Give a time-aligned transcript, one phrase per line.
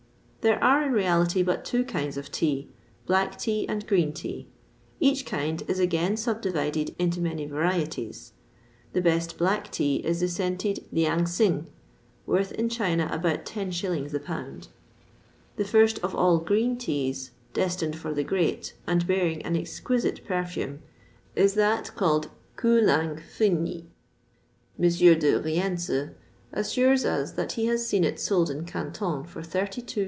[0.41, 2.67] There are, in reality, but two kinds of tea,
[3.05, 4.47] black tea and green tea;
[4.99, 8.33] each kind is again subdivided into many varieties.
[8.93, 11.67] The best black tea is the scented Liang sing,
[12.25, 14.69] worth in China about 10_s._ the pound.
[15.57, 20.79] The first of all green teas, destined for the great, and bearing an exquisite perfume,
[21.35, 23.83] is that called Koo lang fyn i.
[24.83, 24.89] M.
[25.19, 26.15] de Rienzi
[26.51, 29.99] assures us that he has seen it sold in Canton for 32s.